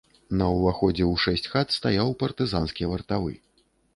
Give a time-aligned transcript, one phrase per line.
[0.37, 3.37] На ўваходзе ў шэсць хат стаяў партызанскі вартавы.